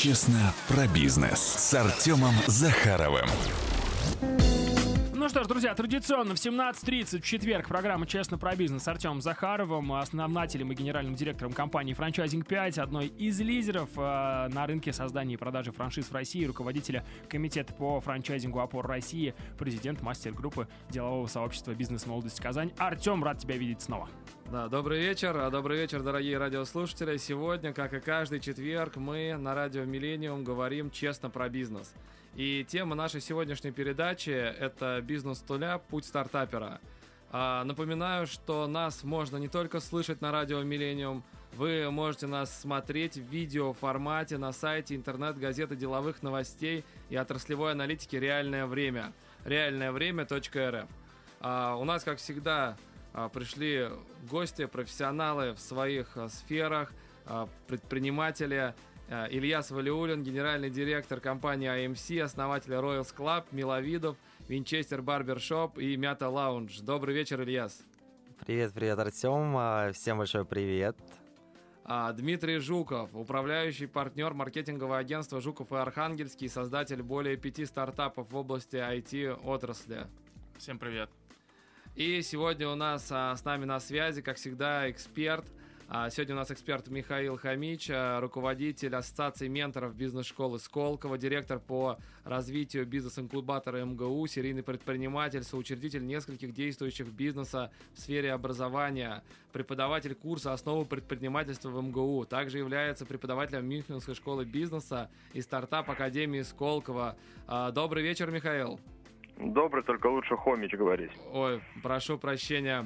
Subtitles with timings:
[0.00, 3.26] Честно про бизнес с Артемом Захаровым.
[5.12, 9.20] Ну что ж, друзья, традиционно в 17.30 в четверг программа «Честно про бизнес» с Артемом
[9.20, 15.34] Захаровым, основателем и генеральным директором компании «Франчайзинг 5», одной из лидеров э, на рынке создания
[15.34, 21.74] и продажи франшиз в России, руководителя комитета по франчайзингу «Опор России», президент мастер-группы делового сообщества
[21.74, 22.70] «Бизнес Молодость Казань».
[22.78, 24.08] Артем, рад тебя видеть снова.
[24.50, 27.18] Да, добрый вечер, а добрый вечер, дорогие радиослушатели.
[27.18, 31.92] Сегодня, как и каждый четверг, мы на радио «Миллениум» говорим честно про бизнес–
[32.38, 35.78] и тема нашей сегодняшней передачи– это «Бизнес с нуля.
[35.78, 36.80] Путь стартапера».
[37.30, 43.16] А, напоминаю, что нас можно не только слышать на радио «Миллениум», вы можете нас смотреть
[43.16, 49.12] в видео формате на сайте интернет-газеты деловых новостей и отраслевой аналитики «Реальное время»
[49.44, 50.88] реальное время.рф.
[51.40, 52.76] А, у нас, как всегда,
[53.32, 53.88] пришли
[54.30, 56.92] гости, профессионалы в своих а, сферах,
[57.26, 58.74] а, предприниматели–
[59.08, 66.80] Ильяс Валиулин, генеральный директор компании AMC, основатель Royals Club, Миловидов, Винчестер Барбершоп и Мята Лаунж.
[66.80, 67.82] Добрый вечер, Ильяс.
[68.46, 69.56] Привет, привет, Артем.
[69.56, 70.96] А, всем большой привет.
[71.84, 78.36] А, Дмитрий Жуков, управляющий партнер маркетингового агентства Жуков и Архангельский, создатель более пяти стартапов в
[78.36, 80.06] области IT-отрасли.
[80.58, 81.08] Всем привет.
[81.98, 85.44] И сегодня у нас а, с нами на связи, как всегда, эксперт–
[85.90, 91.96] а сегодня у нас эксперт Михаил Хамич, а, руководитель Ассоциации менторов бизнес-школы Сколково, директор по
[92.24, 100.84] развитию бизнес-инкубатора МГУ, серийный предприниматель, соучредитель нескольких действующих бизнеса в сфере образования, преподаватель курса «Основы
[100.84, 102.26] предпринимательства в МГУ».
[102.26, 107.16] Также является преподавателем Мюнхенской школы бизнеса и стартап Академии Сколково.
[107.46, 108.78] А, добрый вечер, Михаил.
[109.38, 111.12] Добрый, только лучше Хомич говорить.
[111.32, 112.84] Ой, прошу прощения.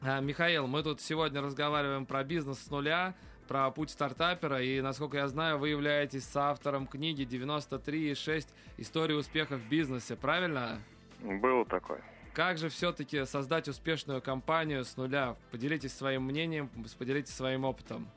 [0.00, 3.14] А, Михаил, мы тут сегодня разговариваем про бизнес с нуля,
[3.48, 8.48] про путь стартапера, и, насколько я знаю, вы являетесь соавтором книги «93,6.
[8.78, 10.80] История успеха в бизнесе», правильно?
[11.20, 12.00] Было такое.
[12.32, 15.36] Как же все-таки создать успешную компанию с нуля?
[15.50, 18.08] Поделитесь своим мнением, поделитесь своим опытом.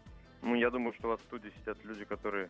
[0.42, 2.48] Ну, я думаю, что у вас в студии сидят люди, которые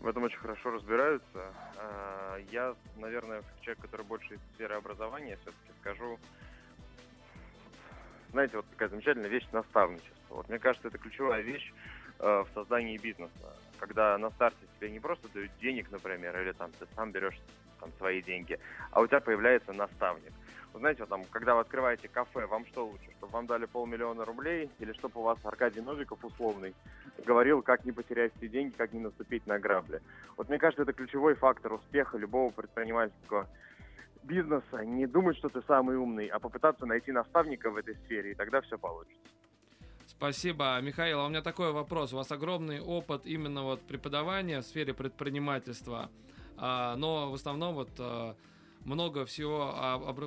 [0.00, 1.52] в этом очень хорошо разбираются.
[1.76, 6.18] А, я, наверное, человек, который больше из сферы образования, все-таки скажу,
[8.32, 10.14] знаете, вот такая замечательная вещь наставничество.
[10.30, 11.72] Вот мне кажется, это ключевая вещь
[12.18, 13.56] э, в создании бизнеса.
[13.78, 17.38] Когда на старте тебе не просто дают денег, например, или там ты сам берешь
[17.80, 18.58] там свои деньги,
[18.92, 20.32] а у тебя появляется наставник.
[20.72, 23.10] Вы знаете, там, когда вы открываете кафе, вам что лучше?
[23.18, 26.74] Чтобы вам дали полмиллиона рублей или чтобы у вас Аркадий Новиков условный
[27.24, 30.00] говорил, как не потерять все деньги, как не наступить на грабли.
[30.36, 33.48] Вот мне кажется, это ключевой фактор успеха любого предпринимательского
[34.22, 38.34] бизнеса, не думать, что ты самый умный, а попытаться найти наставника в этой сфере, и
[38.34, 39.18] тогда все получится.
[40.06, 40.78] Спасибо.
[40.82, 42.12] Михаил, а у меня такой вопрос.
[42.12, 46.10] У вас огромный опыт именно вот преподавания в сфере предпринимательства,
[46.56, 48.34] а, но в основном вот а,
[48.84, 49.74] много всего,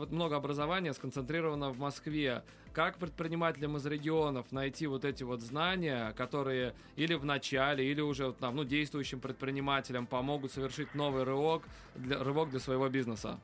[0.10, 2.44] много образования сконцентрировано в Москве.
[2.74, 8.34] Как предпринимателям из регионов найти вот эти вот знания, которые или в начале, или уже
[8.34, 11.64] там, ну, действующим предпринимателям помогут совершить новый рывок
[11.96, 13.40] для, рывок для своего бизнеса?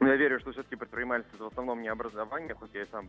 [0.00, 3.08] Я верю, что все-таки предпринимательство в основном не образование, хоть я и сам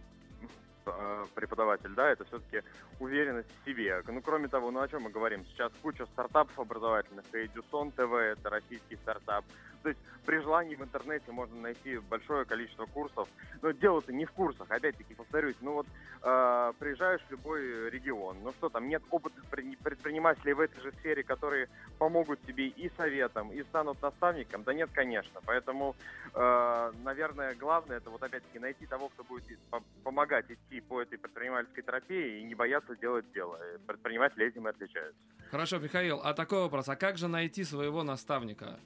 [1.36, 2.64] преподаватель, да, это все-таки
[3.00, 4.02] уверенность в себе.
[4.08, 5.46] Ну, кроме того, ну о чем мы говорим?
[5.46, 9.46] Сейчас куча стартапов образовательных, и Дюсон ТВ, это российский стартап,
[9.84, 13.28] то есть при желании в интернете можно найти большое количество курсов.
[13.62, 15.56] Но дело-то не в курсах, опять-таки повторюсь.
[15.62, 15.88] Ну вот
[16.22, 21.24] э, приезжаешь в любой регион, ну что там, нет опытных предпринимателей в этой же сфере,
[21.24, 24.64] которые помогут тебе и советом, и станут наставником?
[24.64, 25.40] Да нет, конечно.
[25.46, 25.96] Поэтому,
[26.34, 29.60] э, наверное, главное это вот опять-таки найти того, кто будет
[30.04, 33.60] помогать идти по этой предпринимательской тропе и не бояться делать дело.
[33.88, 35.22] Предприниматели этим и отличаются.
[35.52, 36.90] Хорошо, Михаил, а такой вопрос.
[36.90, 38.80] А как же найти своего наставника?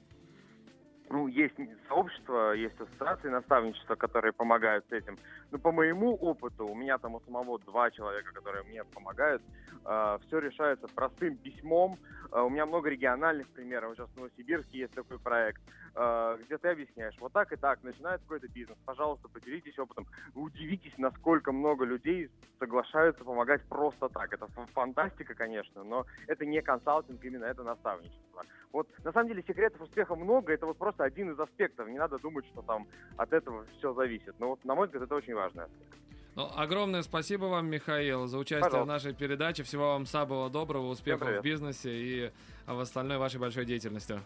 [1.14, 1.54] Ну, есть
[1.88, 5.16] сообщества, есть ассоциации наставничества, которые помогают с этим.
[5.52, 9.40] Но по моему опыту, у меня там у самого два человека, которые мне помогают,
[9.84, 11.98] э, все решается простым письмом.
[12.32, 13.94] Э, у меня много региональных примеров.
[13.94, 15.62] Сейчас в Новосибирске есть такой проект,
[15.94, 20.06] э, где ты объясняешь, вот так и так, начинается какой-то бизнес, пожалуйста, поделитесь опытом.
[20.34, 22.28] Вы удивитесь, насколько много людей
[22.58, 24.32] соглашаются помогать просто так.
[24.32, 28.42] Это фантастика, конечно, но это не консалтинг, именно это наставничество.
[28.74, 31.88] Вот на самом деле секретов успеха много, это вот просто один из аспектов.
[31.88, 32.86] Не надо думать, что там
[33.16, 34.34] от этого все зависит.
[34.38, 35.94] Но вот, на мой взгляд, это очень важный аспект.
[36.34, 38.84] Ну, огромное спасибо вам, Михаил, за участие Пожалуйста.
[38.84, 39.62] в нашей передаче.
[39.62, 42.32] Всего вам самого доброго, успехов в бизнесе и
[42.66, 44.18] в остальной вашей большой деятельности.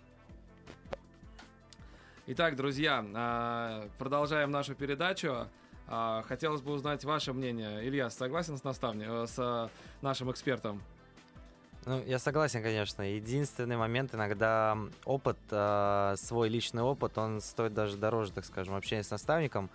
[2.27, 5.49] Итак, друзья, а, продолжаем нашу передачу.
[5.87, 7.87] А, хотелось бы узнать ваше мнение.
[7.87, 9.71] Илья, согласен с наставником, э, с
[10.03, 10.83] нашим экспертом?
[11.89, 13.01] Ну, я согласен, конечно.
[13.01, 14.77] Единственный момент, иногда
[15.07, 19.71] опыт, э, свой личный опыт, он стоит даже дороже, так скажем, общения с наставником.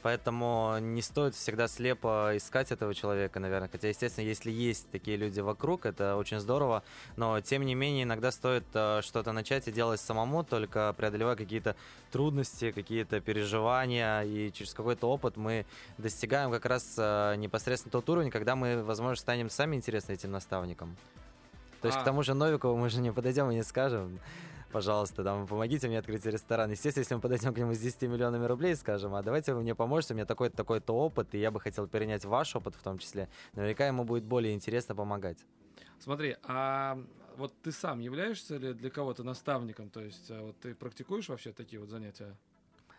[0.00, 3.68] Поэтому не стоит всегда слепо искать этого человека, наверное.
[3.68, 6.82] Хотя, естественно, если есть такие люди вокруг, это очень здорово.
[7.16, 11.76] Но, тем не менее, иногда стоит э, что-то начать и делать самому, только преодолевая какие-то
[12.10, 14.22] трудности, какие-то переживания.
[14.22, 15.66] И через какой-то опыт мы
[15.98, 20.96] достигаем как раз э, непосредственно тот уровень, когда мы, возможно, станем сами интересны этим наставникам.
[21.80, 22.02] То есть А.
[22.02, 24.18] к тому же Новикову мы же не подойдем и не скажем,
[24.72, 26.70] пожалуйста, там, помогите мне открыть ресторан.
[26.70, 29.74] Естественно, если мы подойдем к нему с 10 миллионами рублей скажем, а давайте вы мне
[29.74, 32.98] поможете, у меня такой-то, такой-то опыт, и я бы хотел перенять ваш опыт в том
[32.98, 35.38] числе, наверняка ему будет более интересно помогать.
[36.00, 36.98] Смотри, а
[37.36, 39.90] вот ты сам являешься ли для кого-то наставником?
[39.90, 42.36] То есть а вот ты практикуешь вообще такие вот занятия?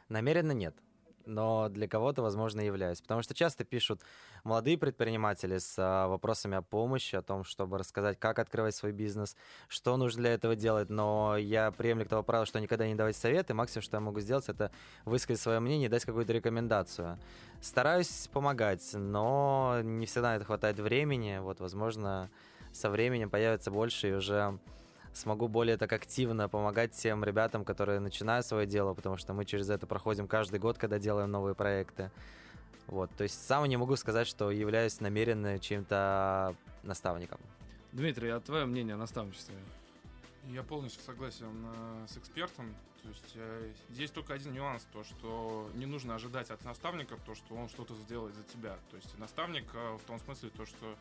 [0.08, 0.76] Намеренно нет.
[1.26, 3.02] Но для кого-то, возможно, являюсь.
[3.02, 4.02] Потому что часто пишут
[4.44, 9.36] молодые предприниматели с а, вопросами о помощи, о том, чтобы рассказать, как открывать свой бизнес,
[9.68, 10.90] что нужно для этого делать.
[10.90, 13.54] Но я приемлю к того правила, что никогда не давать советы.
[13.54, 14.72] Максимум, что я могу сделать, это
[15.06, 17.20] высказать свое мнение и дать какую-то рекомендацию.
[17.62, 21.40] Стараюсь помогать, но не всегда на это хватает времени.
[21.40, 22.30] Вот, возможно,
[22.72, 24.60] со временем появится больше и уже
[25.14, 29.70] смогу более так активно помогать тем ребятам, которые начинают свое дело, потому что мы через
[29.70, 32.12] это проходим каждый год, когда делаем новые проекты.
[32.88, 37.40] Вот, то есть сам не могу сказать, что являюсь намеренно чьим-то наставником.
[37.92, 39.56] Дмитрий, а твое мнение о наставничестве?
[40.48, 42.76] Я полностью согласен э, с экспертом.
[43.04, 47.36] То есть э, здесь только один нюанс, то что не нужно ожидать от наставника то,
[47.36, 48.78] что он что-то сделает за тебя.
[48.90, 50.96] То есть наставник э, в том смысле то, что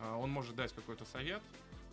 [0.00, 1.42] э, он может дать какой-то совет,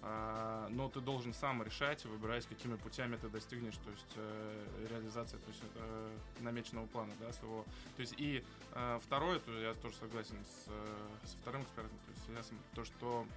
[0.01, 5.47] но ты должен сам решать, выбирать, какими путями ты достигнешь, то есть э, реализация то
[5.47, 7.65] есть, э, намеченного плана, да, своего.
[7.95, 8.43] То есть и
[8.73, 13.27] э, второе, то я тоже согласен с, со вторым экспертом, то есть я то, что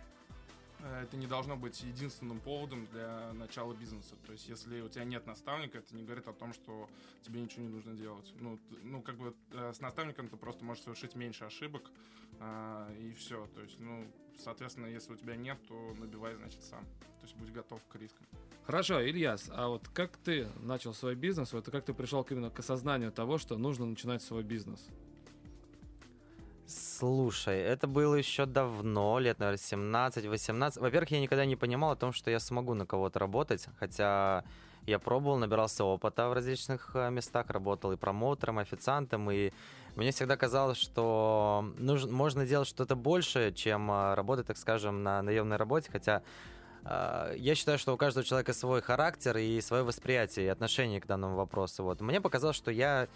[1.03, 4.15] это не должно быть единственным поводом для начала бизнеса.
[4.27, 6.89] То есть, если у тебя нет наставника, это не говорит о том, что
[7.23, 8.33] тебе ничего не нужно делать.
[8.41, 11.91] Ну, ну как бы э, с наставником ты просто можешь совершить меньше ошибок,
[12.41, 13.47] а, и все.
[13.55, 14.07] То есть, ну,
[14.39, 16.85] соответственно, если у тебя нет, то набивай, значит, сам.
[17.21, 18.27] То есть, будь готов к рискам.
[18.65, 22.59] Хорошо, Ильяс, а вот как ты начал свой бизнес, вот как ты пришел именно к
[22.59, 24.89] осознанию того, что нужно начинать свой бизнес?
[27.05, 30.81] Слушай, это было еще давно, лет, наверное, 17-18.
[30.81, 34.43] Во-первых, я никогда не понимал о том, что я смогу на кого-то работать, хотя
[34.87, 39.53] я пробовал, набирался опыта в различных э, местах, работал и промоутером, и официантом, и
[39.97, 45.21] мне всегда казалось, что нужно, можно делать что-то большее, чем э, работать, так скажем, на
[45.21, 46.23] наемной работе, хотя
[46.87, 51.07] э, я считаю, что у каждого человека свой характер и свое восприятие и отношение к
[51.07, 51.85] данному вопросу.
[51.85, 52.01] Вот.
[52.01, 53.09] Мне показалось, что я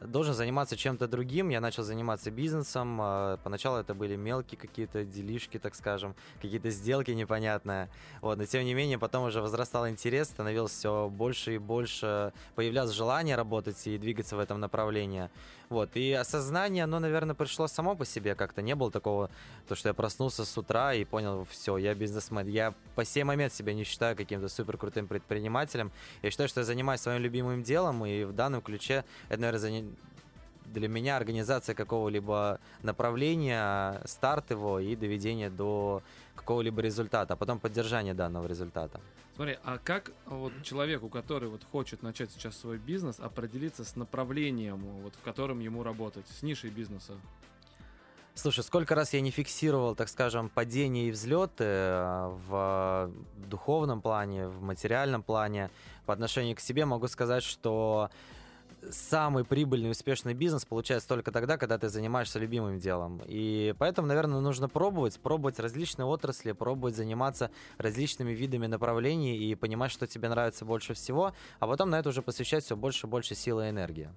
[0.00, 1.48] должен заниматься чем-то другим.
[1.48, 2.98] Я начал заниматься бизнесом.
[3.00, 7.88] А, Поначалу это были мелкие какие-то делишки, так скажем, какие-то сделки непонятные.
[8.20, 12.92] Вот, но тем не менее, потом уже возрастал интерес, становилось все больше и больше, появлялось
[12.92, 15.30] желание работать и двигаться в этом направлении.
[15.74, 18.62] Вот, и осознание, оно, наверное, пришло само по себе как-то.
[18.62, 19.28] Не было такого,
[19.66, 22.46] то, что я проснулся с утра и понял, все, я бизнесмен.
[22.46, 25.90] Я по сей момент себя не считаю каким-то супер крутым предпринимателем.
[26.22, 29.84] Я считаю, что я занимаюсь своим любимым делом, и в данном ключе это, наверное,
[30.66, 36.04] для меня организация какого-либо направления, старт его и доведение до
[36.34, 39.00] какого-либо результата, а потом поддержание данного результата.
[39.34, 44.78] Смотри, а как вот человеку, который вот хочет начать сейчас свой бизнес, определиться с направлением,
[45.02, 47.14] вот в котором ему работать, с нишей бизнеса?
[48.36, 53.10] Слушай, сколько раз я не фиксировал, так скажем, падения и взлеты э, в
[53.48, 55.70] духовном плане, в материальном плане
[56.04, 58.10] по отношению к себе, могу сказать, что
[58.90, 63.22] самый прибыльный успешный бизнес получается только тогда, когда ты занимаешься любимым делом.
[63.26, 69.90] И поэтому, наверное, нужно пробовать, пробовать различные отрасли, пробовать заниматься различными видами направлений и понимать,
[69.90, 73.34] что тебе нравится больше всего, а потом на это уже посвящать все больше и больше
[73.34, 74.10] силы и энергии.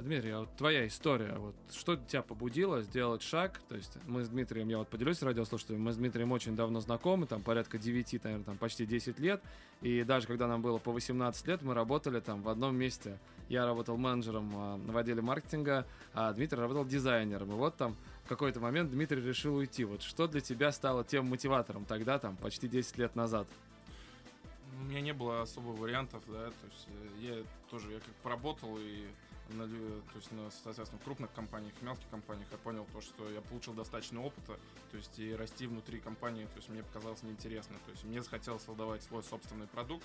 [0.00, 3.60] Дмитрий, а вот твоя история, вот что тебя побудило сделать шаг?
[3.68, 7.26] То есть мы с Дмитрием, я вот поделюсь радиослушателями, мы с Дмитрием очень давно знакомы,
[7.26, 9.42] там порядка 9, наверное, там почти 10 лет,
[9.82, 13.18] и даже когда нам было по 18 лет, мы работали там в одном месте.
[13.48, 17.50] Я работал менеджером а, в отделе маркетинга, а Дмитрий работал дизайнером.
[17.50, 19.84] И вот там в какой-то момент Дмитрий решил уйти.
[19.84, 23.48] Вот что для тебя стало тем мотиватором тогда, там, почти 10 лет назад?
[24.80, 28.78] У меня не было особо вариантов, да, то есть э, я тоже, я как поработал
[28.78, 29.06] и
[29.54, 33.40] на, то есть, на, соответственно, крупных компаниях, в мелких компаниях я понял то, что я
[33.40, 34.58] получил достаточно опыта,
[34.90, 38.62] то есть и расти внутри компании, то есть мне показалось неинтересно, то есть мне захотелось
[38.62, 40.04] создавать свой собственный продукт,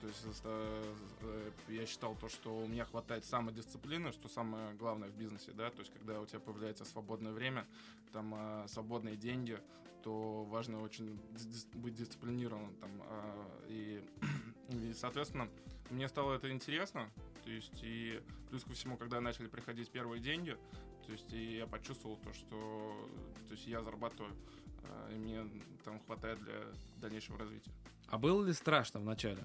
[0.00, 5.14] То есть э, я считал то, что у меня хватает самодисциплины, что самое главное в
[5.14, 7.66] бизнесе, да, то есть когда у тебя появляется свободное время,
[8.12, 9.58] там э, свободные деньги,
[10.02, 11.16] то важно очень
[11.74, 12.90] быть дисциплинированным там
[13.68, 14.02] и,
[14.70, 15.48] и соответственно
[15.90, 17.10] мне стало это интересно,
[17.44, 18.20] то есть и
[18.50, 20.56] плюс ко всему, когда начали приходить первые деньги,
[21.06, 23.08] то есть и я почувствовал то, что
[23.48, 24.32] то есть я зарабатываю,
[25.10, 25.44] и мне
[25.84, 26.60] там хватает для
[27.00, 27.70] дальнейшего развития.
[28.08, 29.42] А было ли страшно в начале?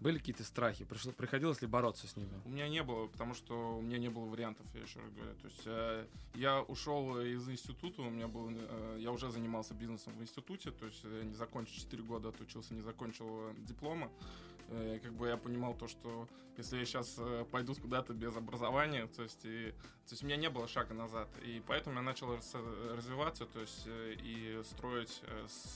[0.00, 0.84] Были какие-то страхи?
[0.84, 2.32] Пришло, приходилось ли бороться с ними?
[2.46, 5.34] У меня не было, потому что у меня не было вариантов, я еще раз говорю.
[5.34, 6.06] То есть э,
[6.36, 10.86] я ушел из института, у меня был, э, я уже занимался бизнесом в институте, то
[10.86, 14.10] есть я не закончил 4 года, отучился, не закончил э, диплома.
[14.70, 19.06] Э, как бы я понимал то, что если я сейчас э, пойду куда-то без образования,
[19.08, 19.72] то есть, и,
[20.06, 21.28] то есть у меня не было шага назад.
[21.42, 22.36] И поэтому я начал
[22.94, 25.22] развиваться, то есть э, и строить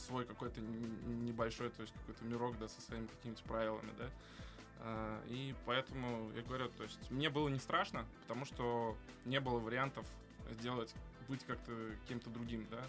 [0.07, 4.11] свой какой-то небольшой, то есть какой-то мирок, да, со своими какими-то правилами, да.
[5.29, 10.07] И поэтому я говорю, то есть мне было не страшно, потому что не было вариантов
[10.51, 10.95] сделать,
[11.27, 11.73] быть как-то
[12.07, 12.85] кем-то другим, да.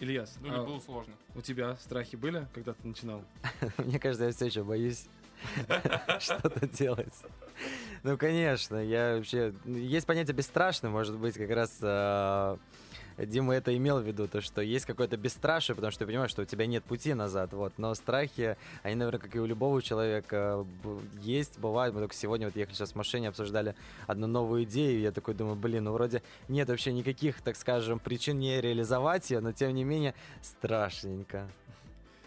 [0.00, 1.14] Ильяс, ну, не а было сложно.
[1.34, 3.24] У тебя страхи были, когда ты начинал?
[3.78, 5.06] Мне кажется, я все еще боюсь
[6.20, 7.14] что-то делать.
[8.02, 9.54] Ну, конечно, я вообще...
[9.64, 12.58] Есть понятие бесстрашный, может быть, как раз а,
[13.16, 16.42] Дима это имел в виду, то, что есть какое-то бесстрашие, потому что ты понимаешь, что
[16.42, 17.72] у тебя нет пути назад, вот.
[17.76, 20.66] Но страхи, они, наверное, как и у любого человека,
[21.20, 21.94] есть, бывают.
[21.94, 23.74] Мы только сегодня вот ехали сейчас в машине, обсуждали
[24.06, 27.98] одну новую идею, и я такой думаю, блин, ну вроде нет вообще никаких, так скажем,
[27.98, 31.48] причин не реализовать ее, но тем не менее страшненько.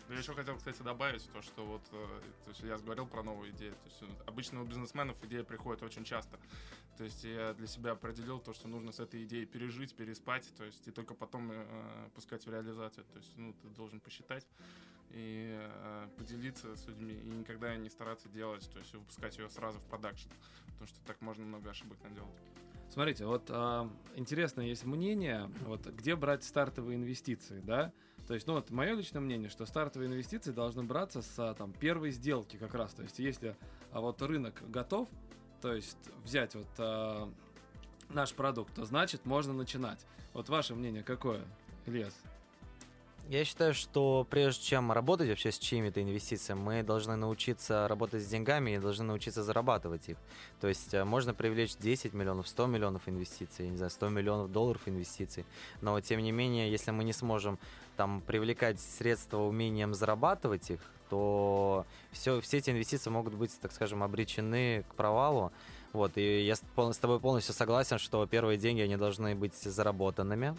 [0.08, 3.24] Ну, я еще хотел, кстати, добавить то, что вот, э, то есть я говорил про
[3.24, 3.74] новую идею.
[3.74, 6.40] То есть э, обычно у бизнесменов идея приходит очень часто.
[6.98, 10.64] То есть я для себя определил то, что нужно с этой идеей пережить, переспать, то
[10.64, 13.04] есть и только потом э, пускать в реализацию.
[13.06, 14.48] То есть, ну, ты должен посчитать
[15.10, 19.80] и э, поделиться с людьми и никогда не стараться делать, то есть выпускать ее сразу
[19.80, 20.30] в продакшн,
[20.68, 22.36] потому что так можно много ошибок наделать.
[22.90, 27.94] Смотрите, вот э, интересное есть мнение, вот где брать стартовые инвестиции, да?
[28.28, 32.12] То есть, ну вот мое личное мнение, что стартовые инвестиции должны браться с там первой
[32.12, 32.94] сделки как раз.
[32.94, 33.56] То есть, если
[33.92, 35.08] а вот рынок готов,
[35.62, 37.32] то есть взять вот а,
[38.10, 40.06] наш продукт, то значит можно начинать.
[40.34, 41.42] Вот ваше мнение какое,
[41.86, 42.14] Ильяс?
[43.30, 48.28] Я считаю, что прежде чем работать вообще с чьими-то инвестициями, мы должны научиться работать с
[48.28, 50.18] деньгами и должны научиться зарабатывать их.
[50.62, 54.82] То есть э, можно привлечь 10 миллионов, 100 миллионов инвестиций, не знаю, 100 миллионов долларов
[54.86, 55.46] инвестиций,
[55.82, 57.60] но тем не менее, если мы не сможем
[57.98, 60.80] там привлекать средства умением зарабатывать их,
[61.10, 65.52] то все, все эти инвестиции могут быть, так скажем, обречены к провалу.
[65.92, 70.56] Вот, и я с тобой полностью согласен, что первые деньги, они должны быть заработанными.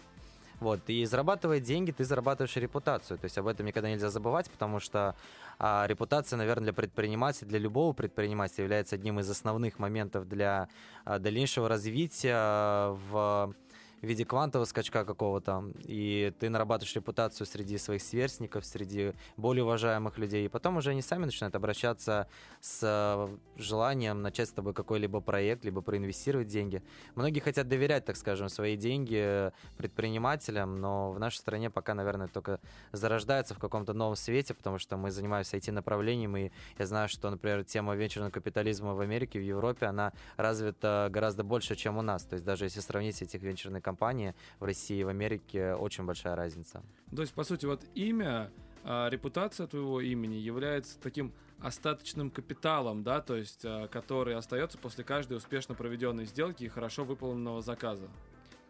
[0.59, 3.17] Вот, и зарабатывая деньги, ты зарабатываешь репутацию.
[3.17, 5.15] То есть об этом никогда нельзя забывать, потому что
[5.57, 10.67] а, репутация, наверное, для предпринимателя, для любого предпринимателя является одним из основных моментов для
[11.05, 13.53] а, дальнейшего развития в
[14.01, 20.17] в виде квантового скачка какого-то, и ты нарабатываешь репутацию среди своих сверстников, среди более уважаемых
[20.17, 22.27] людей, и потом уже они сами начинают обращаться
[22.61, 26.81] с э, желанием начать с тобой какой-либо проект, либо проинвестировать деньги.
[27.15, 32.59] Многие хотят доверять, так скажем, свои деньги предпринимателям, но в нашей стране пока, наверное, только
[32.91, 37.63] зарождается в каком-то новом свете, потому что мы занимаемся IT-направлением, и я знаю, что, например,
[37.63, 42.23] тема венчурного капитализма в Америке, в Европе, она развита гораздо больше, чем у нас.
[42.23, 46.35] То есть даже если сравнить этих венчурных компании в России и в Америке очень большая
[46.35, 46.83] разница.
[47.15, 48.51] То есть, по сути, вот имя,
[48.83, 55.03] а, репутация твоего имени является таким остаточным капиталом, да, то есть, а, который остается после
[55.03, 58.07] каждой успешно проведенной сделки и хорошо выполненного заказа.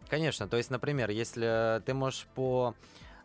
[0.08, 2.74] Конечно, то есть, например, если ты можешь по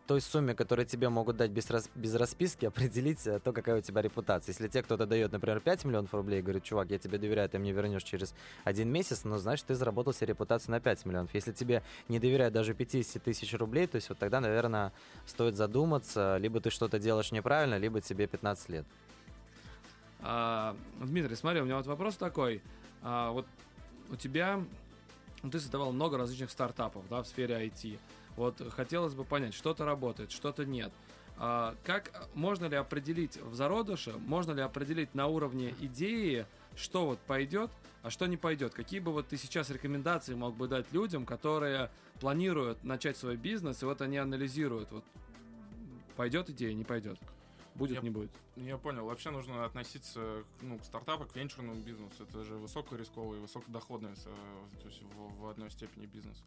[0.06, 3.80] той сумме, которую тебе могут дать без, рас, без расписки, определить э, то, какая у
[3.80, 4.52] тебя репутация.
[4.52, 7.72] Если тебе кто-то дает, например, 5 миллионов рублей, говорит, чувак, я тебе доверяю, ты мне
[7.72, 8.34] вернешь через
[8.64, 11.34] один месяц, ну, значит, ты заработал себе репутацию на 5 миллионов.
[11.34, 14.92] Если тебе не доверяют даже 50 тысяч рублей, то есть вот тогда, наверное,
[15.26, 18.86] стоит задуматься, либо ты что-то делаешь неправильно, либо тебе 15 лет.
[20.20, 22.62] А, Дмитрий, смотри, у меня вот вопрос такой.
[23.02, 23.46] А, вот
[24.08, 24.60] у тебя,
[25.42, 27.98] ну, ты создавал много различных стартапов, да, в сфере IT.
[28.36, 30.92] Вот хотелось бы понять, что-то работает, что-то нет.
[31.38, 37.18] А, как можно ли определить в зародыше, можно ли определить на уровне идеи, что вот
[37.20, 37.70] пойдет,
[38.02, 38.74] а что не пойдет?
[38.74, 41.90] Какие бы вот ты сейчас рекомендации мог бы дать людям, которые
[42.20, 45.04] планируют начать свой бизнес, и вот они анализируют, вот
[46.16, 47.18] пойдет идея, не пойдет?
[47.76, 48.30] Будет, Я- не будет.
[48.56, 49.04] Я понял.
[49.06, 52.24] Вообще нужно относиться ну, к стартапу, к венчурному бизнесу.
[52.24, 56.42] Это же высокорисковый, высокодоходный э, то есть в, в одной степени бизнес.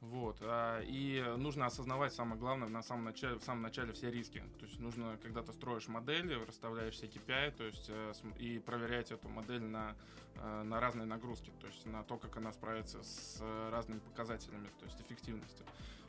[0.00, 0.38] Вот.
[0.40, 4.42] а, И нужно осознавать самое главное на самом начале, в самом начале все риски.
[4.58, 9.12] То есть нужно, когда ты строишь модели, расставляешь все KPI, то есть э, и проверять
[9.12, 9.94] эту модель на,
[10.36, 14.86] э, на разные нагрузки, то есть на то, как она справится с разными показателями, то
[14.86, 15.62] есть эффективности.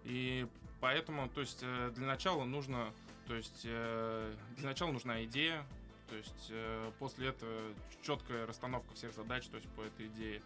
[0.06, 0.48] И
[0.82, 2.92] поэтому, то есть для начала нужно,
[3.28, 5.66] то есть э, для начала нужна идея,
[6.10, 10.42] то есть э, после этого четкая расстановка всех задач, то есть по этой идее,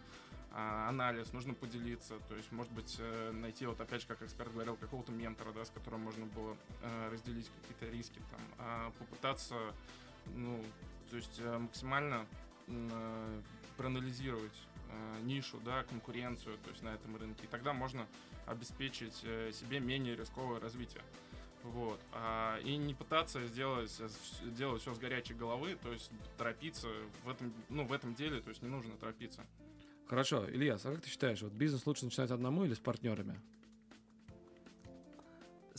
[0.50, 4.50] а, анализ, нужно поделиться, то есть, может быть, э, найти, вот опять же, как эксперт
[4.52, 9.54] говорил, какого-то ментора, да, с которым можно было э, разделить какие-то риски, там, а попытаться,
[10.34, 10.64] ну,
[11.10, 12.26] то есть э, максимально
[12.66, 13.42] э,
[13.76, 14.58] проанализировать
[14.90, 18.06] э, нишу, да, конкуренцию, то есть на этом рынке, и тогда можно
[18.46, 21.02] обеспечить э, себе менее рисковое развитие.
[21.74, 22.00] Вот.
[22.12, 24.08] А, и не пытаться сделать, э,
[24.50, 26.88] делать все с горячей головы, то есть торопиться
[27.24, 29.44] в этом, ну, в этом деле, то есть не нужно торопиться.
[30.06, 33.38] Хорошо, Ильяс, а как ты считаешь, вот бизнес лучше начинать одному или с партнерами?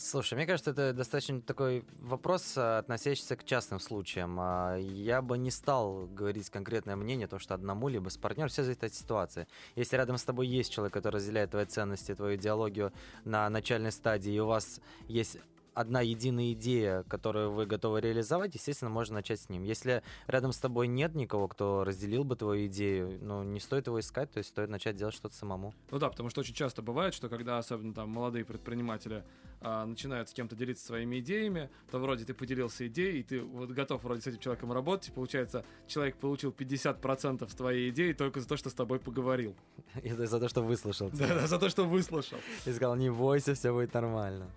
[0.02, 4.38] Слушай, мне кажется, это достаточно такой вопрос, а, относящийся к частным случаям.
[4.40, 8.62] А, Я бы не стал говорить конкретное мнение, то, что одному либо с партнером, все
[8.62, 9.46] зависит от ситуации.
[9.76, 12.94] Если рядом с тобой есть человек, который разделяет твои ценности, твою идеологию
[13.24, 15.36] на начальной стадии, и у вас есть
[15.80, 19.64] одна единая идея, которую вы готовы реализовать, естественно, можно начать с ним.
[19.64, 23.98] Если рядом с тобой нет никого, кто разделил бы твою идею, ну, не стоит его
[23.98, 25.74] искать, то есть стоит начать делать что-то самому.
[25.90, 29.24] Ну да, потому что очень часто бывает, что когда особенно там молодые предприниматели
[29.60, 33.70] а, начинают с кем-то делиться своими идеями, то вроде ты поделился идеей, и ты вот
[33.70, 38.40] готов вроде с этим человеком работать, и получается, человек получил 50% с твоей идеи только
[38.40, 39.54] за то, что с тобой поговорил.
[40.02, 41.10] Это за то, что выслушал.
[41.12, 42.38] Да, за то, что выслушал.
[42.66, 44.50] И сказал, не бойся, все будет нормально.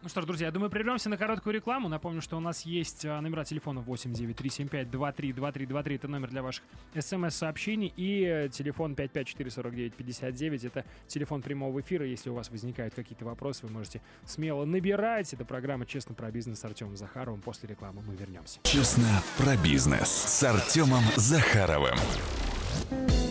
[0.00, 1.88] Ну что ж, друзья, я думаю, прервемся на короткую рекламу.
[1.88, 5.94] Напомню, что у нас есть а, номера телефона 89375-232323.
[5.96, 6.62] Это номер для ваших
[6.94, 7.92] смс-сообщений.
[7.96, 10.68] И э, телефон 5544959.
[10.68, 12.06] Это телефон прямого эфира.
[12.06, 15.34] Если у вас возникают какие-то вопросы, вы можете смело набирать.
[15.34, 17.40] Это программа «Честно про бизнес» с Артемом Захаровым.
[17.40, 18.60] После рекламы мы вернемся.
[18.62, 21.98] Честно про бизнес с Артемом Захаровым.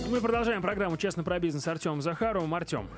[0.10, 2.54] Мы продолжаем программу «Честно про бизнес» с Артемом Захаровым.
[2.54, 2.90] Артем,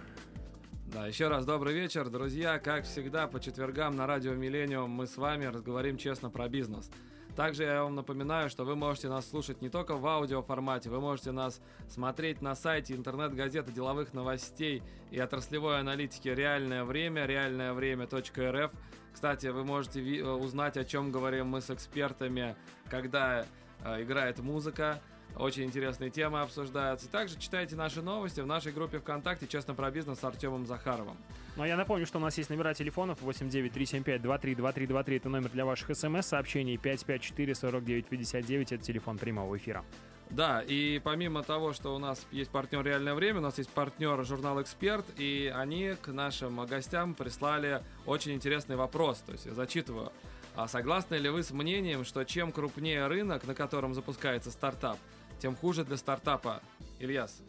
[0.91, 2.57] Да, еще раз добрый вечер, друзья.
[2.57, 6.89] Как всегда, по четвергам на радио Миллениум мы с вами разговорим честно про бизнес.
[7.35, 11.31] Также я вам напоминаю, что вы можете нас слушать не только в аудиоформате, вы можете
[11.31, 18.71] нас смотреть на сайте интернет-газеты деловых новостей и отраслевой аналитики «Реальное время», реальное время.рф.
[19.13, 22.55] Кстати, вы можете э, узнать, о чем говорим мы с экспертами,
[22.89, 23.45] когда
[23.85, 24.99] э, играет музыка.
[25.35, 27.09] Очень интересные темы обсуждаются.
[27.09, 31.17] Также читайте наши новости в нашей группе ВКонтакте «Честно про бизнес» с Артемом Захаровым.
[31.55, 35.15] Ну а я напомню, что у нас есть номера телефонов 89375-232323.
[35.15, 36.75] Это номер для ваших смс-сообщений.
[36.75, 38.61] 554-4959.
[38.75, 39.85] Это телефон прямого эфира.
[40.29, 44.23] Да, и помимо того, что у нас есть партнер «Реальное время», у нас есть партнер
[44.25, 49.19] журнал «Эксперт», и они к нашим гостям прислали очень интересный вопрос.
[49.25, 50.11] То есть я зачитываю.
[50.55, 54.97] А согласны ли вы с мнением, что чем крупнее рынок, на котором запускается стартап,
[55.39, 56.61] тем хуже для стартапа?
[56.99, 57.41] Ильяс.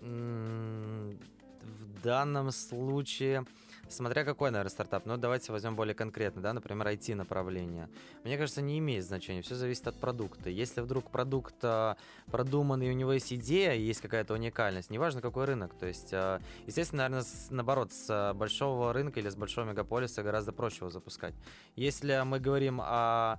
[0.00, 1.12] В
[2.02, 3.44] данном случае,
[3.90, 7.90] смотря какой, наверное, стартап, но давайте возьмем более конкретно, да, например, IT-направление.
[8.24, 10.48] Мне кажется, не имеет значения, все зависит от продукта.
[10.48, 11.98] Если вдруг продукт а,
[12.30, 17.02] продуманный, у него есть идея, есть какая-то уникальность, неважно какой рынок, то есть, а, естественно,
[17.02, 21.34] наверное, наоборот, с а, большого рынка или с большого мегаполиса гораздо проще его запускать.
[21.76, 23.38] Если мы говорим о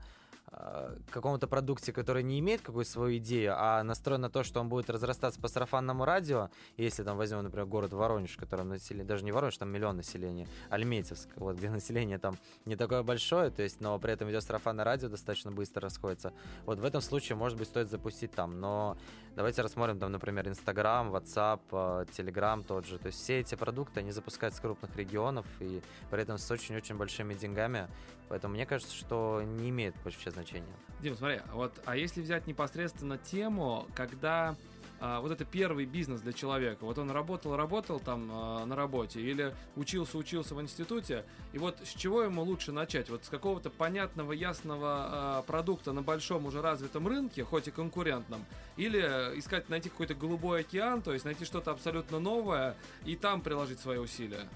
[0.53, 4.67] а, каком-то продукте, который не имеет какую-то свою идею, а настроен на то, что он
[4.67, 9.23] будет разрастаться по сарафанному радио, если там возьмем, например, город Воронеж, в котором население, даже
[9.23, 13.79] не Воронеж, там миллион населения, Альметьевск, вот, где население там не такое большое, то есть,
[13.79, 16.33] но при этом идет сарафанное радио, достаточно быстро расходится.
[16.65, 18.97] Вот в этом случае, может быть, стоит запустить там, но
[19.37, 24.01] давайте рассмотрим там, например, Инстаграм, WhatsApp, э, Telegram тот же, то есть все эти продукты,
[24.01, 27.87] они запускаются с крупных регионов и при этом с очень-очень большими деньгами,
[28.31, 30.73] поэтому мне кажется, что не имеет вообще значения.
[31.01, 34.55] Дим, смотри, вот, а если взять непосредственно тему, когда
[35.01, 39.19] а, вот это первый бизнес для человека, вот он работал, работал там а, на работе
[39.19, 43.09] или учился, учился в институте, и вот с чего ему лучше начать?
[43.09, 48.45] Вот с какого-то понятного, ясного а, продукта на большом уже развитом рынке, хоть и конкурентном,
[48.77, 49.01] или
[49.37, 53.97] искать, найти какой-то голубой океан, то есть найти что-то абсолютно новое и там приложить свои
[53.97, 54.47] усилия?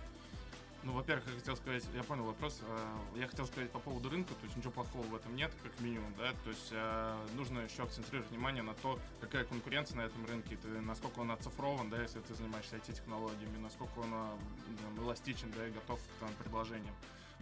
[0.86, 2.62] Ну, во-первых, я хотел сказать, я понял вопрос.
[2.62, 5.80] э, Я хотел сказать по поводу рынка, то есть ничего плохого в этом нет, как
[5.80, 6.32] минимум, да.
[6.44, 10.68] То есть э, нужно еще акцентрировать внимание на то, какая конкуренция на этом рынке, ты-
[10.82, 16.00] насколько он оцифрован, да, если ты занимаешься IT-технологиями, насколько он там, эластичен, да, и готов
[16.00, 16.94] к там, предложениям.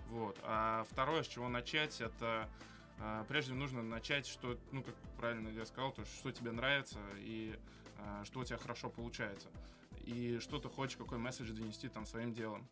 [0.10, 0.40] Вот.
[0.44, 2.50] А второе, с чего начать, это
[3.00, 7.60] а, прежде нужно начать, что, ну, как правильно я сказал, то, что тебе нравится и
[7.98, 9.50] а, что у тебя хорошо получается.
[10.06, 12.66] И что ты хочешь, какой месседж донести там своим делом.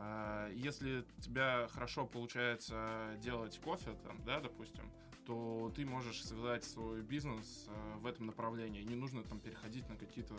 [0.00, 4.90] А, если у тебя хорошо получается делать кофе, там, да, допустим,
[5.26, 8.82] то ты можешь связать свой бизнес а, в этом направлении.
[8.82, 10.34] Не нужно там переходить на какие-то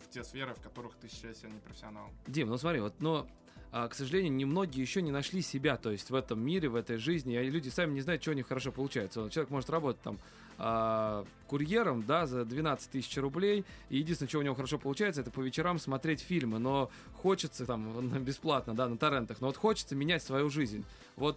[0.00, 2.10] в те сферы, в которых ты сейчас не профессионал.
[2.26, 3.26] Дим, ну смотри, вот, но
[3.72, 7.40] к сожалению, немногие еще не нашли себя, то есть в этом мире, в этой жизни,
[7.40, 9.28] и люди сами не знают, что у них хорошо получается.
[9.30, 10.18] Человек может работать там
[10.58, 15.30] а, курьером, да, за 12 тысяч рублей, и единственное, что у него хорошо получается, это
[15.30, 20.22] по вечерам смотреть фильмы, но хочется там бесплатно, да, на торрентах, но вот хочется менять
[20.22, 20.84] свою жизнь.
[21.16, 21.36] Вот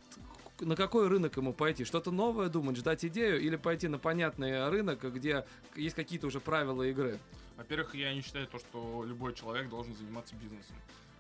[0.62, 1.84] на какой рынок ему пойти?
[1.84, 6.84] Что-то новое думать, ждать идею или пойти на понятный рынок, где есть какие-то уже правила
[6.84, 7.20] игры?
[7.58, 10.76] Во-первых, я не считаю то, что любой человек должен заниматься бизнесом.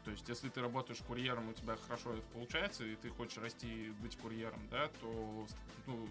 [0.09, 3.93] То есть, если ты работаешь курьером, у тебя хорошо это получается, и ты хочешь расти
[4.01, 5.45] быть курьером, да, то
[5.85, 6.07] ну,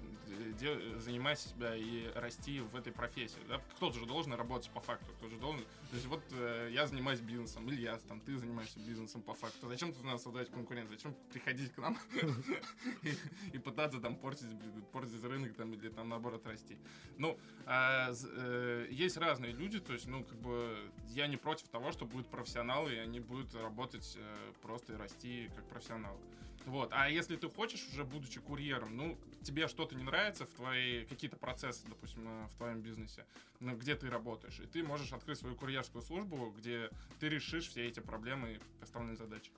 [0.60, 3.40] де, занимайся себя и расти в этой профессии.
[3.48, 3.60] Да?
[3.76, 5.62] Кто-то же должен работать по факту, кто же должен.
[5.90, 9.68] То есть, вот э, я занимаюсь бизнесом, Илья, там, ты занимаешься бизнесом по факту.
[9.68, 10.96] Зачем тут надо создать конкуренцию?
[10.96, 11.98] Зачем приходить к нам
[13.52, 14.46] и пытаться там портить,
[14.92, 16.76] портить рынок там или там наоборот расти?
[17.16, 21.90] Ну, а, э, есть разные люди, то есть, ну, как бы я не против того,
[21.90, 26.16] что будут профессионалы, и они будут работать работать э, просто и расти как профессионал.
[26.66, 26.90] Вот.
[26.92, 31.36] А если ты хочешь, уже будучи курьером, ну, тебе что-то не нравится в твои какие-то
[31.36, 33.24] процессы, допустим, э, в твоем бизнесе,
[33.60, 37.86] ну, где ты работаешь, и ты можешь открыть свою курьерскую службу, где ты решишь все
[37.86, 39.50] эти проблемы и поставленные задачи.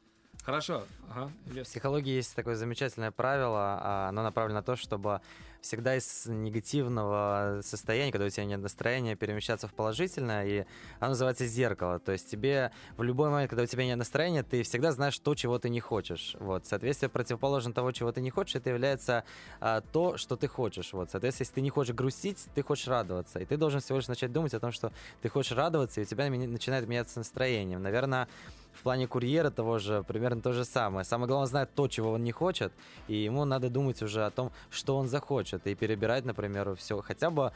[0.44, 0.84] Хорошо.
[1.08, 1.32] Ага.
[1.44, 5.20] В психологии есть такое замечательное правило, а, оно направлено на то, чтобы
[5.60, 10.64] всегда из негативного состояния, когда у тебя нет настроения, перемещаться в положительное, и
[10.98, 11.98] оно называется зеркало.
[11.98, 15.34] То есть тебе в любой момент, когда у тебя нет настроения, ты всегда знаешь то,
[15.34, 16.36] чего ты не хочешь.
[16.40, 16.66] Вот.
[16.66, 19.24] Соответствие противоположно того, чего ты не хочешь, это является
[19.60, 20.92] а, то, что ты хочешь.
[20.92, 21.10] Вот.
[21.10, 23.38] Соответственно, если ты не хочешь грустить, ты хочешь радоваться.
[23.38, 24.92] И ты должен всего лишь начать думать о том, что
[25.22, 27.78] ты хочешь радоваться, и у тебя начинает меняться настроение.
[27.78, 28.28] Наверное,
[28.72, 31.04] в плане курьера того же примерно то же самое.
[31.04, 32.72] Самое главное знать то, чего он не хочет,
[33.08, 37.30] и ему надо думать уже о том, что он захочет, и перебирать, например, все хотя
[37.30, 37.52] бы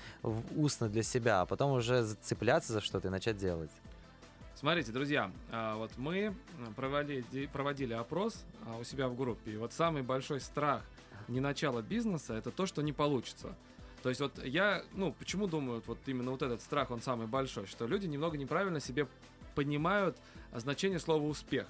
[0.57, 3.71] устно для себя, а потом уже зацепляться за что-то и начать делать.
[4.55, 6.35] Смотрите, друзья, а, вот мы
[6.77, 10.83] проводили, проводили опрос а, у себя в группе, и вот самый большой страх
[11.29, 13.55] не начала бизнеса это то, что не получится.
[14.03, 17.67] То есть вот я, ну, почему думаю, вот именно вот этот страх, он самый большой,
[17.67, 19.07] что люди немного неправильно себе
[19.55, 20.17] понимают
[20.53, 21.67] значение слова успех.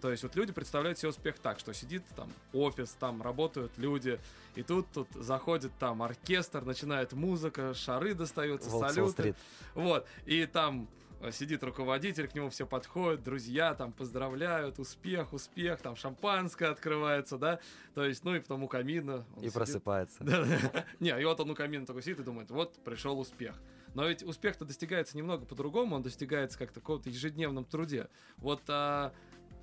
[0.00, 4.18] То есть вот люди представляют себе успех так, что сидит там офис, там работают люди,
[4.54, 9.34] и тут тут заходит там оркестр, начинает музыка, шары достаются, Волк салюты.
[9.74, 10.88] Вот, и там
[11.20, 17.38] э, сидит руководитель, к нему все подходят, друзья там поздравляют, успех, успех, там шампанское открывается,
[17.38, 17.60] да,
[17.94, 19.24] то есть, ну и потом у камина.
[19.36, 19.54] И сидит.
[19.54, 20.24] просыпается.
[21.00, 23.54] Не, и вот он у камина такой сидит и думает, вот пришел успех.
[23.96, 28.10] Но ведь успех-то достигается немного по-другому, он достигается как-то в каком-то ежедневном труде.
[28.36, 29.14] Вот а,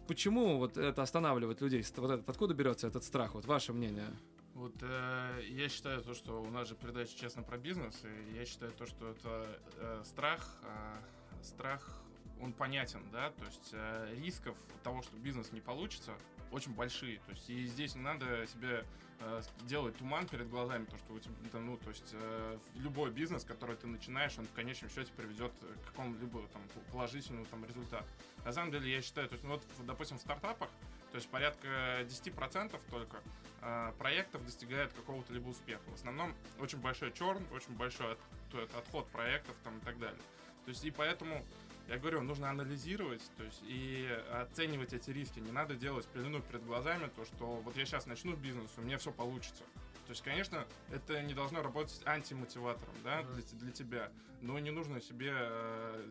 [0.08, 1.84] почему вот это останавливает людей?
[1.98, 3.34] Вот этот, откуда берется этот страх?
[3.36, 4.08] Вот ваше мнение?
[4.54, 8.46] Вот э, я считаю то, что у нас же передача честно про бизнес, и я
[8.46, 12.04] считаю то, что это э, страх, э, страх
[12.40, 16.12] он понятен, да, то есть э, рисков того, что бизнес не получится,
[16.54, 18.86] очень большие, то есть и здесь не надо себе
[19.26, 23.46] Э, делать туман перед глазами, то, что у тебя, ну, то есть э, любой бизнес,
[23.46, 26.62] который ты начинаешь, он в конечном счете приведет к какому-либо там
[26.92, 28.06] положительному там результату.
[28.44, 30.68] На самом деле, я считаю, то есть, ну, вот, допустим, в стартапах,
[31.12, 33.22] то есть порядка 10% только
[33.62, 35.84] э, проектов достигает какого-то либо успеха.
[35.88, 40.22] В основном очень большой черн, очень большой от, отход проектов там и так далее.
[40.66, 41.46] То есть и поэтому
[41.88, 45.40] я говорю, нужно анализировать, то есть и оценивать эти риски.
[45.40, 48.98] Не надо делать пелену перед глазами, то, что вот я сейчас начну бизнес, у меня
[48.98, 49.64] все получится.
[50.06, 53.34] То есть, конечно, это не должно работать антимотиватором, да, mm-hmm.
[53.34, 54.12] для, для тебя.
[54.42, 56.06] Но не нужно себе, э,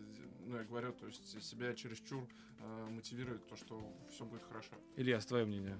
[0.46, 2.26] ну, я говорю, то есть себя чересчур
[2.60, 4.72] э, мотивировать, то, что все будет хорошо.
[4.96, 5.78] Илья, твое мнение?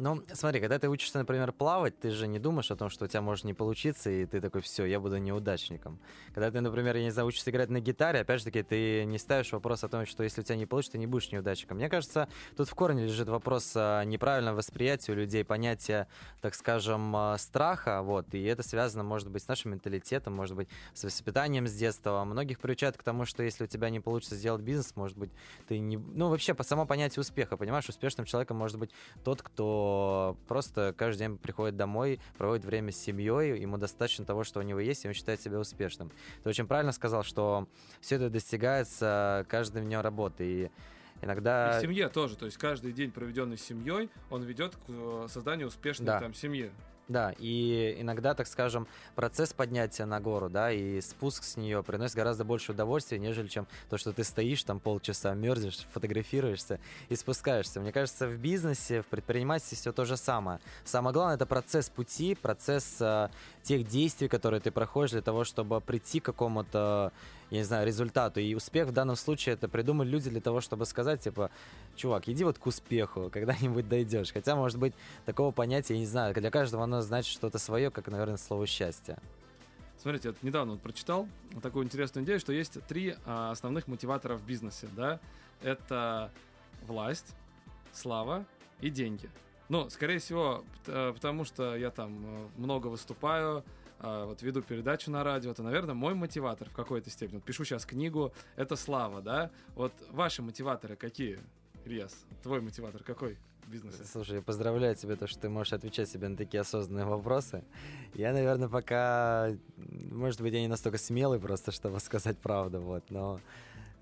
[0.00, 3.08] Ну, смотри, когда ты учишься, например, плавать, ты же не думаешь о том, что у
[3.08, 6.00] тебя может не получиться, и ты такой, все, я буду неудачником.
[6.32, 9.18] Когда ты, например, я не знаю, учишься играть на гитаре, опять же таки, ты не
[9.18, 11.76] ставишь вопрос о том, что если у тебя не получится, ты не будешь неудачником.
[11.76, 16.08] Мне кажется, тут в корне лежит вопрос неправильного восприятия у людей, понятия,
[16.40, 20.70] так скажем, а, страха, вот, и это связано, может быть, с нашим менталитетом, может быть,
[20.94, 22.24] с воспитанием с детства.
[22.24, 25.30] Многих приучают к тому, что если у тебя не получится сделать бизнес, может быть,
[25.68, 25.98] ты не...
[25.98, 28.92] Ну, вообще, по само понятие успеха, понимаешь, успешным человеком может быть
[29.24, 29.89] тот, кто
[30.48, 34.80] просто каждый день приходит домой, проводит время с семьей, ему достаточно того, что у него
[34.80, 36.10] есть, и он считает себя успешным.
[36.42, 37.68] Ты очень правильно сказал, что
[38.00, 40.44] все это достигается каждым днем работы.
[40.44, 40.70] И
[41.22, 41.76] Иногда...
[41.76, 45.26] И в семье тоже, то есть каждый день, проведенный с семьей, он ведет к э,
[45.28, 46.20] созданию успешной Да.
[46.20, 46.70] там семьи.
[47.10, 52.14] Да, и иногда, так скажем, процесс поднятия на гору, да, и спуск с нее приносит
[52.14, 57.80] гораздо больше удовольствия, нежели чем то, что ты стоишь там полчаса, мерзнешь, фотографируешься и спускаешься.
[57.80, 60.60] Мне кажется, в бизнесе, в предпринимательстве все то же самое.
[60.84, 63.28] Самое главное это процесс пути, процесс э,
[63.64, 67.12] тех действий, которые ты проходишь для того, чтобы прийти к какому-то,
[67.50, 68.38] я не знаю, результату.
[68.38, 71.50] И успех в данном случае это придумали люди для того, чтобы сказать, типа,
[71.96, 74.32] чувак, иди вот к успеху, когда-нибудь дойдешь.
[74.32, 74.94] Хотя, может быть,
[75.26, 79.18] такого понятия, я не знаю, для каждого оно значит что-то свое, как, наверное, слово счастье.
[79.98, 84.36] Смотрите, я недавно вот прочитал вот такую интересную идею, что есть три а, основных мотиватора
[84.36, 85.20] в бизнесе, да?
[85.62, 86.30] Это
[86.86, 87.34] власть,
[87.92, 88.46] слава
[88.80, 89.28] и деньги.
[89.68, 93.62] Ну, скорее всего, э, потому что я там э, много выступаю,
[93.98, 97.36] а, вот веду передачу на радио, это, наверное, мой мотиватор в какой-то степени.
[97.36, 99.50] Вот пишу сейчас книгу, это слава, да?
[99.74, 101.38] Вот ваши мотиваторы какие,
[101.84, 102.24] Ильяс?
[102.42, 103.36] Твой мотиватор какой
[103.70, 104.04] бизнесе?
[104.04, 107.62] Слушай, я поздравляю тебя, то, что ты можешь отвечать себе на такие осознанные вопросы.
[108.14, 113.40] Я, наверное, пока, может быть, я не настолько смелый просто, чтобы сказать правду, вот, но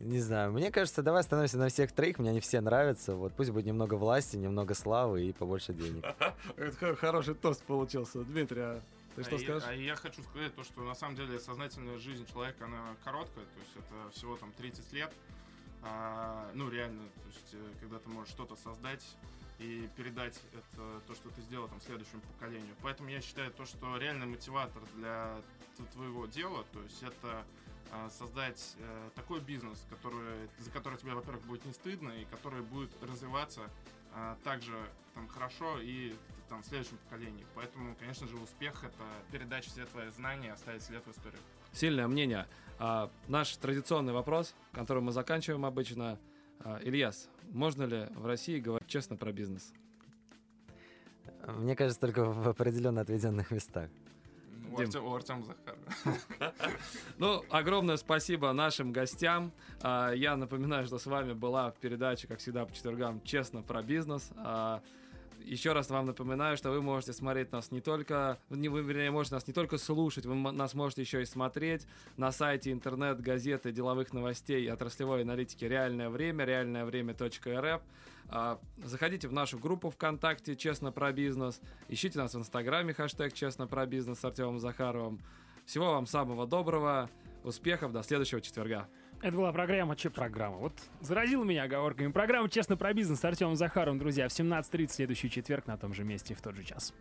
[0.00, 3.50] не знаю, мне кажется, давай остановимся на всех троих, мне они все нравятся, вот, пусть
[3.50, 6.04] будет немного власти, немного славы и побольше денег.
[6.56, 8.20] Это хо- хороший тост получился.
[8.24, 8.82] Дмитрий, а
[9.16, 9.68] ты что а, я- скажешь?
[9.68, 13.60] а я хочу сказать то, что на самом деле сознательная жизнь человека, она короткая, то
[13.60, 15.12] есть это всего там 30 лет.
[15.82, 19.04] А, ну, реально, то есть, э, когда ты можешь что-то создать
[19.58, 22.74] и передать это, то, что ты сделал там следующему поколению.
[22.82, 25.40] Поэтому я считаю то, что реальный мотиватор для
[25.92, 27.44] твоего дела, то есть это
[27.90, 32.62] а, создать э, такой бизнес, который, за который тебе, во-первых, будет не стыдно, и который
[32.62, 33.62] будет развиваться
[34.12, 34.74] а, также
[35.14, 36.14] там хорошо и
[36.48, 37.46] там в следующем поколении.
[37.54, 41.38] Поэтому, конечно же, успех это передать все твои знания, оставить след в истории.
[41.72, 42.46] Сильное мнение.
[42.78, 46.18] А, наш традиционный вопрос, которым мы заканчиваем обычно.
[46.60, 49.72] А, Ильяс, можно ли в России говорить честно про бизнес?
[51.46, 53.88] Мне кажется, только в определенно отведенных местах.
[54.70, 54.86] У, Дим.
[54.86, 56.54] Артем, у Артема Захарова.
[57.18, 59.52] Ну, огромное спасибо нашим гостям.
[59.80, 64.30] А, Я напоминаю, что с вами была передача, как всегда, по четвергам «Честно про бизнес».
[65.44, 69.36] Еще раз вам напоминаю, что вы можете смотреть нас не только, не, вы, вернее, можете
[69.36, 74.70] нас не только слушать, вы нас можете еще и смотреть на сайте интернет-газеты деловых новостей
[74.70, 77.82] отраслевой аналитики «Реальное время», реальное время.рф.
[78.30, 83.66] А, Заходите в нашу группу ВКонтакте «Честно про бизнес», ищите нас в Инстаграме, хэштег «Честно
[83.66, 85.20] про бизнес» с Артемом Захаровым.
[85.64, 87.08] Всего вам самого доброго,
[87.44, 88.88] успехов, до следующего четверга.
[89.20, 90.58] Это была программа «Че программа?».
[90.58, 92.12] Вот заразила меня оговорками.
[92.12, 96.04] Программа «Честно про бизнес» с Артемом Захаровым, друзья, в 17.30 следующий четверг на том же
[96.04, 96.94] месте в тот же час.